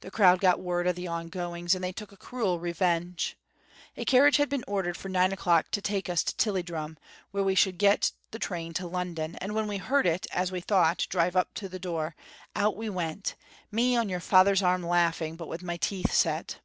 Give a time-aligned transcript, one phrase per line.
[0.00, 3.36] The crowd got word o' the ongoings, and they took a cruel revenge.
[3.94, 6.96] A carriage had been ordered for nine o'clock to take us to Tilliedrum,
[7.30, 10.62] where we should get the train to London, and when we heard it, as we
[10.62, 12.16] thought, drive up to the door,
[12.56, 13.34] out we went,
[13.70, 16.60] me on your father's arm laughing, but wi' my teeth set.